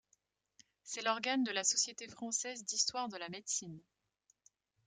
C'est 0.81 1.03
l'organe 1.03 1.43
de 1.43 1.51
la 1.51 1.63
Société 1.63 2.07
française 2.07 2.65
d'histoire 2.65 3.07
de 3.07 3.17
la 3.17 3.29
médecine. 3.29 3.79